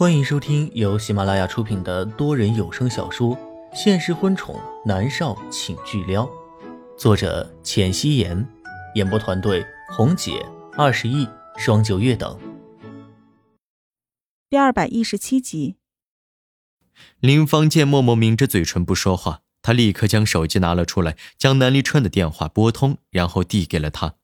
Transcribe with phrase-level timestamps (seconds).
[0.00, 3.36] 欢迎收听由喜马拉雅出品的多人有声小说
[3.74, 6.24] 《现实婚宠男少请巨撩》，
[6.96, 8.48] 作者：浅汐颜，
[8.94, 10.42] 演播团队：红姐、
[10.74, 11.28] 二十亿、
[11.58, 12.40] 双九月等。
[14.48, 15.76] 第二百一十七集，
[17.18, 24.14] 林芳见默默抿着嘴唇不说话，她立刻将手机拿了出来，将南离川的电话拨通，然后递给了他。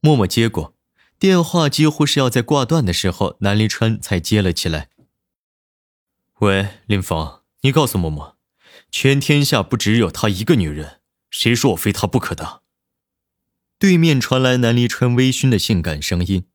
[0.00, 0.74] 默默接过
[1.18, 4.90] 电话，几乎是要在挂断的时候，南离川才接了起来。
[6.44, 8.36] 喂，林峰，你告诉默默，
[8.90, 12.60] 全天下不只有她一个女人，谁说我非她不可的？
[13.78, 16.46] 对面传来南离川微醺的性感声音。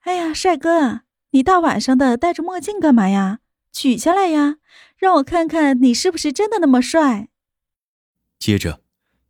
[0.00, 3.38] 哎呀，帅哥，你大晚上的戴着墨镜干嘛呀？
[3.70, 4.56] 取下来呀，
[4.96, 7.28] 让我看看你是不是真的那么帅。
[8.36, 8.82] 接着，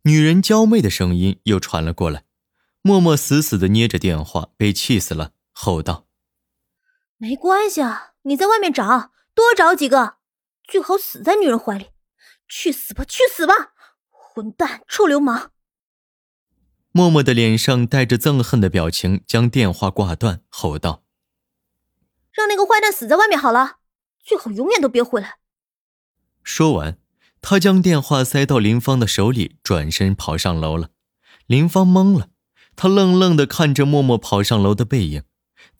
[0.05, 2.23] 女人娇媚的声音又传了过来。
[2.81, 6.07] 默默死死的捏着电话，被气死了，吼道
[7.17, 10.17] ：“没关系啊。”你在外面找，多找几个，
[10.63, 11.87] 最好死在女人怀里。
[12.47, 13.73] 去死吧，去死吧，
[14.09, 15.51] 混蛋，臭流氓！
[16.91, 21.03] 默默的脸上带着憎恨的表情，将电话挂断，吼道
[22.33, 23.77] ：“让那个坏蛋死在外面好了，
[24.19, 25.37] 最好永远都别回来。”
[26.43, 26.97] 说完，
[27.41, 30.89] 他将电话塞到林芳的手里，转身跑上楼了。
[31.47, 32.29] 林芳懵了，
[32.75, 35.23] 他愣愣的看着默默跑上楼的背影。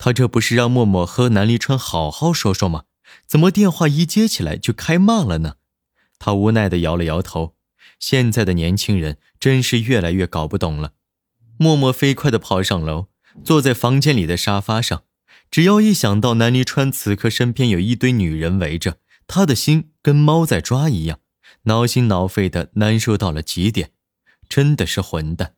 [0.04, 2.86] 他这不是让默默和南离川好好说说吗？
[3.24, 5.54] 怎么电话一接起来就开骂了呢？
[6.18, 7.54] 他无奈的摇了摇头。
[8.00, 10.94] 现在的年轻人真是越来越搞不懂了。
[11.56, 13.06] 默默飞快的跑上楼，
[13.44, 15.04] 坐在房间里的沙发上。
[15.52, 18.96] 只要一想到南离川此刻身边有一堆女人围着，
[19.28, 21.20] 他的心跟猫在抓一样，
[21.62, 23.92] 挠心挠肺的难受到了极点。
[24.48, 25.54] 真的是混蛋！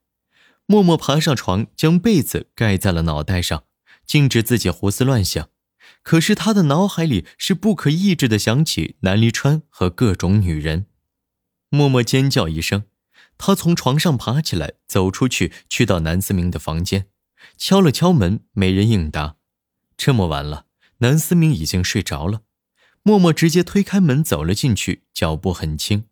[0.66, 3.64] 默默爬上床，将被子盖在了脑袋上。
[4.06, 5.48] 禁止自己胡思乱想，
[6.02, 10.86] 可是他的脑海里是不可抑制的想起南离川和各种女人。
[11.70, 12.84] 默默尖叫一声，
[13.36, 17.08] 他从床上爬起来，走出去，去到南思明的房间，
[17.56, 19.36] 敲了敲门，没人应答。
[19.96, 20.66] 这么晚了，
[20.98, 22.42] 南思明已经睡着了。
[23.02, 26.04] 默默直接推开门走了进去，脚步很轻。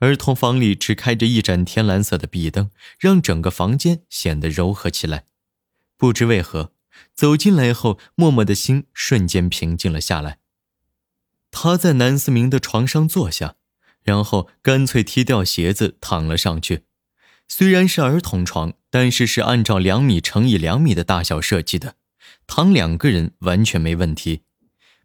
[0.00, 5.24] 儿童房里只开着一盏天蓝色的壁灯，让整个房间显得柔和起来。
[5.96, 6.72] 不知为何。
[7.14, 10.38] 走进来后，默默的心瞬间平静了下来。
[11.50, 13.56] 他在南思明的床上坐下，
[14.02, 16.84] 然后干脆踢掉鞋子躺了上去。
[17.48, 21.94] 虽然是儿童床，但是是按照两米乘以两米的大小设计的，
[22.46, 24.42] 躺两个人完全没问题。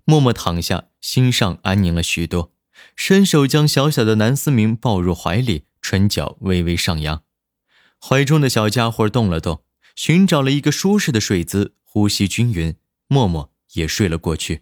[0.04, 2.52] 默默躺下，心上安宁了许多，
[2.96, 7.24] 伸手将小小的南思明抱入怀里，唇角微微上扬，
[8.00, 9.64] 怀中的小家伙动了动，
[9.96, 11.76] 寻找了一个舒适的睡姿。
[11.94, 12.78] 呼吸均匀，
[13.10, 14.62] 默默也睡了过去。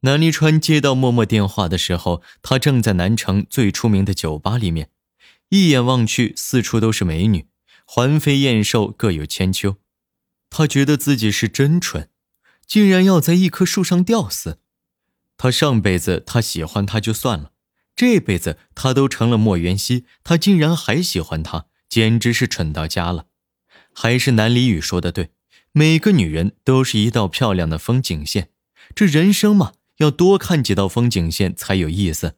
[0.00, 4.90] 南离川接到默默电话的时候，他正在南城最出名的酒吧里面，
[5.50, 7.46] 一眼望去，四处都是美女，
[7.84, 9.76] 环肥燕瘦，各有千秋。
[10.48, 12.10] 他觉得自己是真蠢，
[12.66, 14.58] 竟然要在一棵树上吊死。
[15.36, 17.52] 他上辈子他喜欢他就算了，
[17.94, 23.26] 这辈子他都成了莫元熙，他竟然还喜欢他，简直是蠢到家了。
[23.94, 25.30] 还是南离宇说的对，
[25.72, 28.50] 每个女人都是一道漂亮的风景线，
[28.94, 32.36] 这人生嘛，要多看几道风景线才有意思。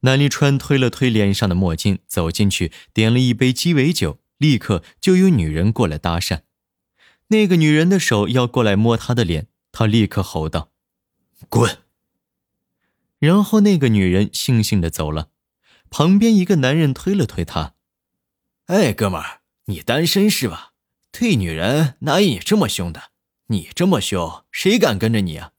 [0.00, 6.42] 南离川推了推脸上的墨镜，走进去点了一杯鸡尾酒，立刻就有女人过来搭讪。
[7.28, 10.70] 那个女人的手要过来摸他的脸，他立刻吼道
[11.50, 11.78] ：“滚！”
[13.18, 15.30] 然后那个女人悻悻的走了。
[15.90, 17.74] 旁边一个男人推了推他
[18.66, 19.37] ：“哎，哥们儿。”
[19.68, 20.72] 你单身是吧？
[21.12, 23.10] 对女人哪有你这么凶的？
[23.48, 25.52] 你这么凶，谁敢跟着你啊？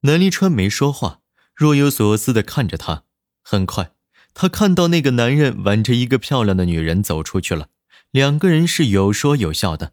[0.00, 1.20] 南离川没说话，
[1.54, 3.04] 若有所思的看着他。
[3.42, 3.92] 很快，
[4.32, 7.68] 他看到那个男人挽着一个漂亮的女人走出去了，
[8.10, 9.92] 两个人是有说有笑的。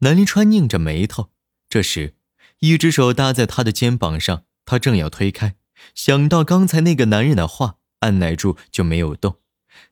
[0.00, 1.30] 南离川拧着眉头，
[1.68, 2.16] 这时，
[2.58, 5.54] 一只手搭在他的肩膀上，他正要推开，
[5.94, 9.38] 想到刚才那个男人的话，按耐住就没有动，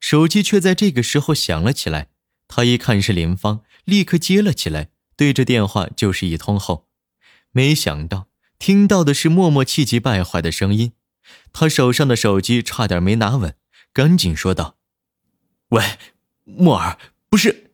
[0.00, 2.08] 手机却在这个时候响了起来。
[2.56, 6.87] 他一看是林芳，立刻接了起来，对着电话就是一通后，
[7.51, 8.29] 没想到
[8.61, 10.93] 听到的是默默气急败坏的声音，
[11.53, 13.56] 他手上的手机差点没拿稳，
[13.93, 14.77] 赶紧说道
[15.71, 15.83] ：“喂，
[16.45, 16.97] 默儿，
[17.29, 17.73] 不是。”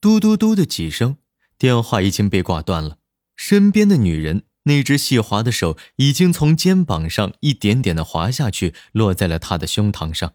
[0.00, 1.16] 嘟嘟嘟的几声，
[1.58, 2.98] 电话已经被挂断了。
[3.34, 10.34] 身边的女人那只细滑的手已经从肩膀上一点点的滑下去，落在了他的胸膛上。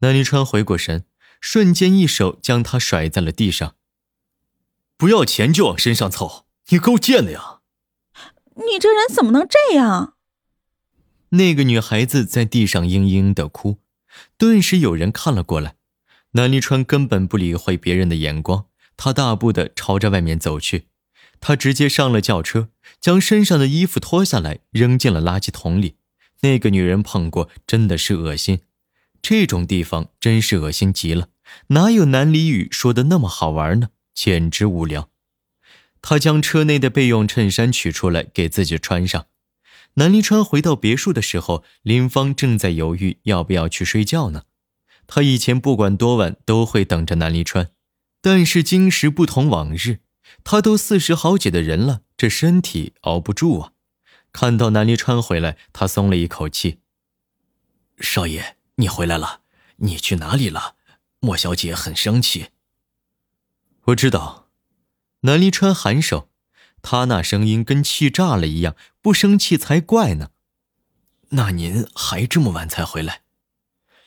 [0.00, 1.04] 南离川回过神。
[1.42, 3.74] 瞬间，一手将他甩在了地上。
[4.96, 7.58] 不要钱就往身上凑，你够贱的呀！
[8.54, 10.14] 你这人怎么能这样？
[11.30, 13.78] 那个女孩子在地上嘤嘤的哭，
[14.38, 15.74] 顿时有人看了过来。
[16.34, 18.66] 南立川根本不理会别人的眼光，
[18.96, 20.86] 他大步的朝着外面走去。
[21.40, 22.68] 他直接上了轿车，
[23.00, 25.96] 将身上的衣服脱下来扔进了垃圾桶里。
[26.42, 28.60] 那个女人碰过，真的是恶心。
[29.22, 31.28] 这种地方真是恶心极了，
[31.68, 33.90] 哪有南离雨说的那么好玩呢？
[34.12, 35.08] 简直无聊。
[36.02, 39.26] 他将车内的备用衬衫取出来给自己穿上。
[39.94, 44.42] 南离川回到别墅的时候，林芳正在犹豫要不要去睡觉呢。
[45.06, 47.70] 他以前不管多晚都会等着南离川，
[48.20, 49.98] 但是今时不同往日，
[50.42, 53.72] 他都四十好几的人了，这身体熬不住啊。
[54.32, 56.80] 看到南离川回来，他松了一口气。
[58.00, 59.42] 少爷，你回来了，
[59.76, 60.76] 你去哪里了？
[61.20, 62.48] 莫小姐很生气。
[63.84, 64.48] 我知道。
[65.24, 66.28] 南离川颔首，
[66.82, 70.30] 他那声音跟气炸了一样，不生气才怪呢。
[71.30, 73.22] 那您还这么晚才回来？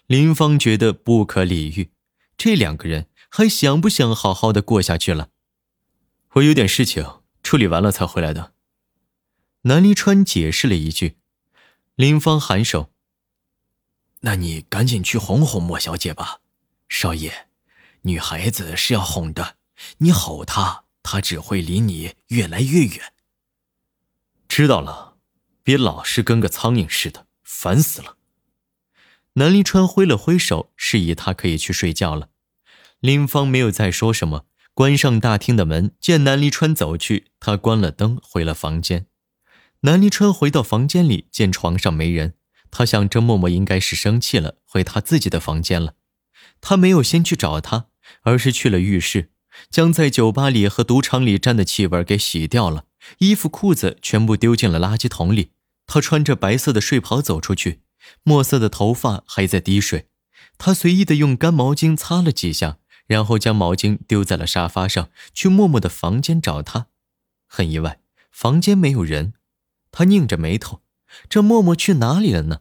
[0.08, 1.92] 林芳觉得不可理喻，
[2.36, 5.30] 这两个人还想不想好好的过下去了？
[6.34, 8.52] 我有点事情处理完了才回来的。
[9.62, 11.18] 南离川解释了一句，
[11.96, 12.92] 林芳颔首。
[14.26, 16.40] 那你赶紧去哄哄莫小姐吧，
[16.90, 17.46] 少爷，
[18.02, 19.58] 女孩子是要哄的，
[20.00, 20.86] 你吼她。
[21.04, 23.14] 她只会离你越来越远。
[24.48, 25.18] 知道了，
[25.62, 28.18] 别老是跟个苍蝇似的，烦死了。
[29.34, 32.30] 南离川挥了挥手，示意他可以去睡觉了。
[33.00, 35.94] 林芳没有再说什么，关上大厅的门。
[36.00, 39.06] 见南离川走去，他关了灯，回了房间。
[39.82, 42.34] 南离川回到房间里，见床上没人，
[42.78, 45.94] 他想着默默应该是生气了，回他自己的房间了。
[46.60, 47.86] 他没有先去找他，
[48.24, 49.32] 而是去了浴室。
[49.70, 52.84] 将在酒吧里和赌场里沾的气味给洗掉了，
[53.20, 55.52] 衣服裤子全部丢进了垃圾桶里。
[55.88, 57.80] 他穿着白色的睡袍走出去，
[58.24, 60.10] 墨色的头发还在滴水。
[60.58, 66.88] 他随意的用干毛巾擦了几下，然后将毛巾丢在了沙发上，去默默的房间找他。
[67.48, 68.02] 很意外，
[68.34, 69.32] 房间没有人。
[69.92, 70.82] 他拧着眉头，
[71.30, 72.60] 这默默去哪里了呢？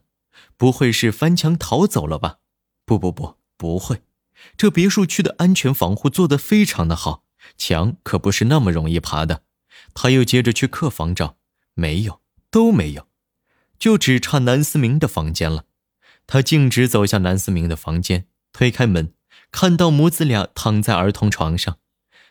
[0.56, 2.38] 不会是翻墙逃走了吧？
[2.84, 4.02] 不不不，不会。
[4.56, 7.24] 这别墅区的安全防护做得非常的好，
[7.56, 9.42] 墙可不是那么容易爬的。
[9.94, 11.36] 他又接着去客房找，
[11.74, 12.20] 没有，
[12.50, 13.08] 都没有，
[13.78, 15.64] 就只差南思明的房间了。
[16.26, 19.14] 他径直走向南思明的房间，推开门，
[19.50, 21.78] 看到母子俩躺在儿童床上。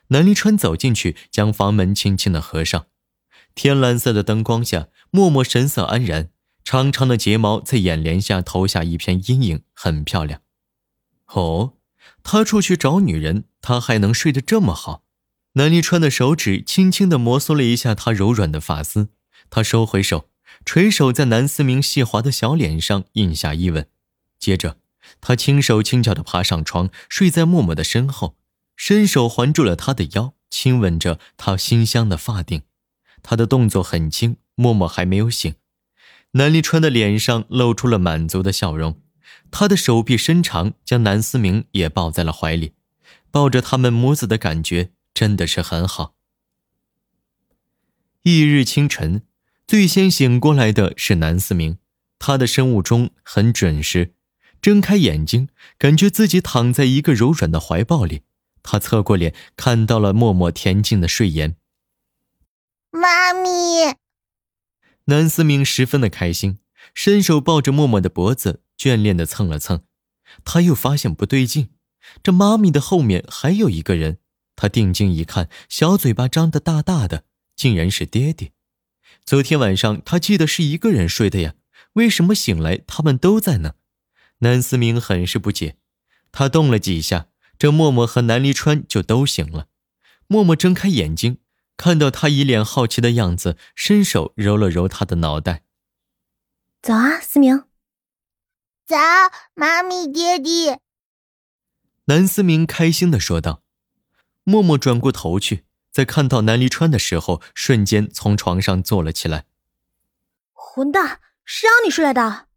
[0.08, 2.88] 南离川走进去，将房门轻轻的合上。
[3.56, 6.32] 天蓝色的灯光下，默默神色安然，
[6.64, 10.42] 长长的睫毛在眼帘下投下一片阴影，很漂亮。
[11.28, 11.74] 哦。
[12.22, 15.04] 他出去找女人，他还能睡得这么好？
[15.54, 19.10] 南离川的手指轻轻地摩挲了一下他柔软的发丝，
[19.50, 20.30] 他收回手，
[20.66, 23.88] 垂手在南思明细滑的小脸上印下一吻，
[24.40, 24.78] 接着
[25.20, 28.38] 他轻手轻脚地爬上床，睡在默默的身后，
[28.78, 32.62] 伸手环住了他的腰，亲吻着他馨香的发顶。
[33.22, 35.56] 他的动作很轻，默默还没有醒，
[36.34, 39.00] 南离川的脸上露出了满足的笑容。
[39.52, 42.74] 他的手臂伸长，将南思明也抱在了怀里，
[43.30, 46.16] 抱着他们母子的感觉真的是很好。
[48.24, 49.22] 翌日清晨，
[49.68, 51.78] 最先醒过来的是南思明，
[52.18, 54.14] 他的生物钟很准时，
[54.62, 58.22] 睁开眼睛，感觉自己躺在一个柔软的怀抱里。
[58.64, 61.58] 他侧过脸，看到了默默恬静的睡颜。
[62.90, 63.98] 妈咪，
[65.06, 66.60] 南思明十分的开心，
[66.94, 68.62] 伸手抱着默默的脖子。
[68.76, 69.84] 眷恋的蹭了蹭，
[70.44, 71.70] 他又发现不对劲，
[72.22, 74.18] 这妈咪的后面还有一个人。
[74.58, 77.24] 他定睛一看，小嘴巴张得大大的，
[77.56, 78.52] 竟然是爹爹。
[79.24, 81.54] 昨天晚上他记得是一个人睡的呀，
[81.94, 83.76] 为什么醒来他们都在呢？
[84.40, 85.78] 南思明很是不解，
[86.34, 89.68] 他动了几下，这默默和南离川就都醒了。
[90.28, 91.38] 默默睁开眼睛，
[91.78, 95.64] 看到他一脸好奇的样子，伸手揉了揉他的脑袋。
[96.82, 97.64] 早啊，思明。
[98.86, 98.98] 早，
[99.54, 100.78] 妈咪，爹地。
[102.06, 103.62] 南思明开心的说道。
[104.44, 109.46] 默默转过头去，在看到南离川的时候，瞬间从床上坐了起来。
[110.52, 112.48] 混蛋，谁让你睡来的？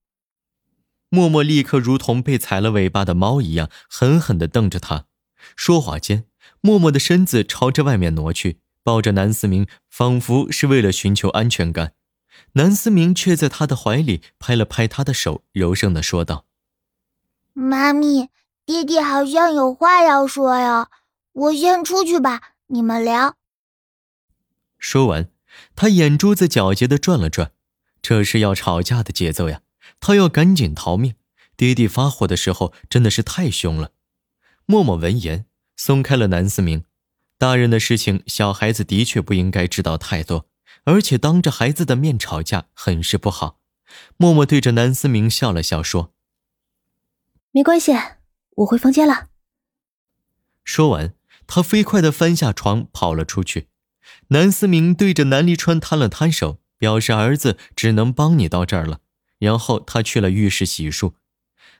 [1.08, 5.06] 默默立刻如同被踩了尾巴的猫一样，狠狠的瞪着他。
[5.54, 6.24] 说话间，
[6.60, 11.94] 默默的身子朝着外面挪去，抱着南思明，仿佛是为了寻求安全感。
[12.52, 16.44] 南思明却在他的怀里拍了拍他的手，柔声的说道
[17.52, 18.28] ：“妈咪，
[18.64, 20.88] 爹爹好像有话要说呀，
[21.32, 23.34] 我先出去吧，你们聊。”
[24.78, 25.30] 说完，
[25.74, 27.50] 他眼珠子皎洁的转了转，
[28.00, 29.62] 这是要吵架的节奏呀！
[29.98, 31.16] 他要赶紧逃命。
[31.56, 33.90] 爹地发火的时候真的是太凶了。
[34.64, 36.84] 默默闻言，松开了南思明。
[37.38, 40.48] 大人的事情，小孩子的确不应该知道太多，
[40.84, 43.60] 而且当着孩子的面吵架，很是不好。
[44.16, 46.14] 默默对着南思明笑了笑，说
[47.52, 47.92] ：“没关系，
[48.56, 49.28] 我回房间了。”
[50.64, 51.14] 说完，
[51.46, 53.68] 他飞快地翻下床跑了出去。
[54.28, 59.00] 南思明对着南离川摊了摊手，表示儿子只能帮你到这儿了。
[59.38, 61.12] 然后他去了浴室洗漱。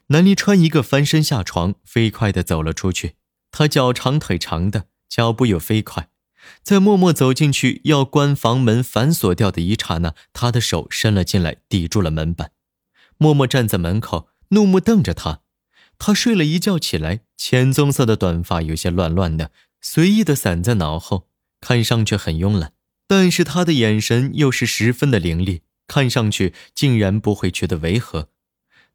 [0.08, 3.16] 南离川一个翻身下床，飞快地走了出去。
[3.50, 6.08] 他脚长腿长的，脚步又飞快，
[6.62, 12.52] 在默默走进去要关房门反锁掉的一刹那，他的手伸了进来，抵住了门板。
[13.18, 15.40] 默默站在门口，怒目瞪着他。
[15.98, 21.28] 他睡了一觉起来，浅棕色的短发有些乱乱的，随意的散在脑后，
[21.60, 22.72] 看上去很慵懒，
[23.06, 28.28] 但是他的眼神又是十分的凌厉，看上去竟然不会觉得违和。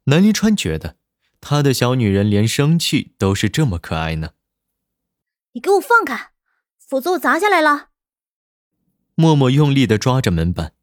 [0.04, 0.96] 南离川觉得，
[1.40, 4.30] 他的小女人连生气都是这么可爱呢。
[5.52, 6.32] 你给我放开，
[6.78, 7.90] 否则我砸下来了。
[9.14, 10.74] 默默用力的抓着门板。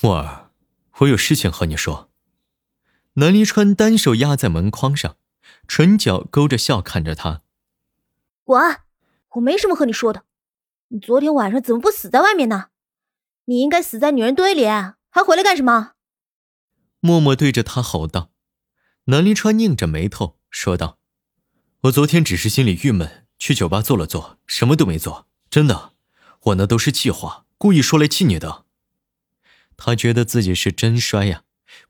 [0.00, 0.50] 默儿，
[0.98, 2.10] 我有事情和你说。
[3.14, 5.16] 南离川单手压在门框上，
[5.66, 7.42] 唇角勾着笑看着他。
[8.44, 8.80] 滚！
[9.30, 10.24] 我没什么和你说的。
[10.88, 12.68] 你昨天晚上怎么不死在外面呢？
[13.46, 15.92] 你应该死在女人堆里，还回来干什么？
[17.00, 18.30] 默默对着他吼道。
[19.04, 20.98] 南离川拧着眉头说道
[21.84, 25.26] ：“我昨天只是心里郁闷，去酒吧坐了坐，什么都没做。
[25.50, 25.94] 真的，
[26.42, 28.66] 我那都是气话，故意说来气你的。”
[29.76, 31.42] 他觉得自己是真衰呀。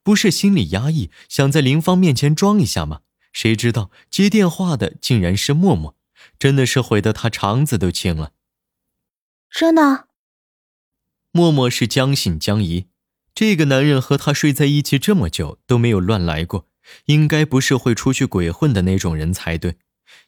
[0.02, 3.02] 不是心里压抑，想在林芳面前装一下吗？
[3.34, 5.94] 谁知道接电话的竟然是默默，
[6.38, 8.32] 真的是悔得他肠子都青了。
[9.50, 10.08] 真的？
[11.32, 12.86] 默默是将信将疑，
[13.34, 16.66] 这个男人和他睡在一起这么久都没有乱来过，
[17.04, 19.76] 应该不是会出去鬼混的那种人才对。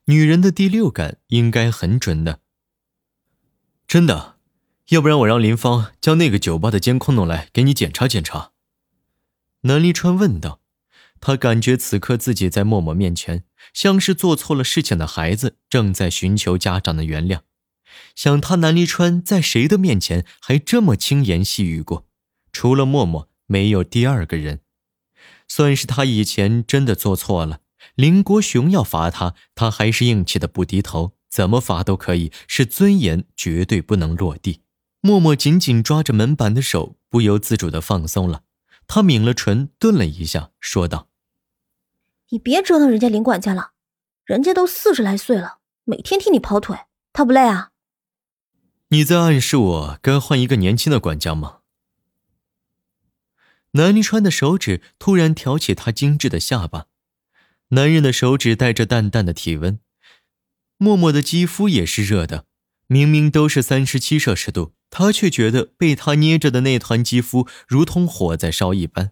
[0.07, 2.41] 女人的第六感应该很准的。
[3.87, 4.37] 真的，
[4.89, 8.53] 要不然我让林芳将那个酒吧的监控弄来给你检查检查。
[9.63, 10.61] 南离川问道
[11.21, 17.41] ：“他感觉此刻自己在默默面前，像是做错了事情的孩子，正在寻求家长的原谅。
[18.15, 22.07] 想他南离川在谁的面前还这么轻言细语过？
[22.53, 24.61] 除了默默，没有第二个人。
[25.47, 27.61] 算是他以前真的做错了。
[27.95, 34.63] 林国雄要罚他，他还是硬气的不低头，怎么罚都可以，是尊严绝对不能落地。
[35.01, 38.43] 默默紧紧抓着门板的手不由自主的放松了。”
[38.87, 41.09] 他抿了唇，顿了一下，说道
[42.29, 43.71] ：“你别折腾人家林管家了，
[44.27, 46.79] 人家都四十来岁了，每天替你跑腿，
[47.13, 47.71] 他不累啊？”
[48.89, 51.61] 你在暗示我该换一个年轻的管家吗？
[53.73, 56.87] 南离川的手指突然挑起他精致的下巴，
[57.71, 59.81] 男人的手指带着淡淡的体温，
[60.77, 62.47] 默默的肌肤也是热的，
[62.87, 64.75] 明明都是三十七摄氏度。
[64.91, 69.11] 他却觉得被他捏着的那团肌肤如同火在烧一般，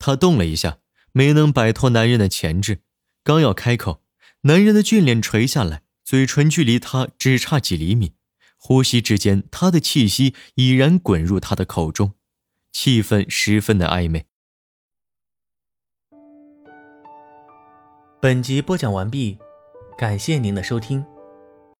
[0.00, 0.78] 他动了一下，
[1.12, 2.80] 没能摆脱男人的钳制，
[3.22, 4.02] 刚要开口，
[4.42, 8.14] 男人的俊脸垂下来，嘴唇距离他只差几厘米，
[8.56, 12.14] 呼吸之间，他的气息已然滚入他的口中，
[12.72, 14.26] 气氛十分的暧昧。
[18.22, 19.38] 本集播讲完毕，
[19.96, 21.02] 感谢您的收听。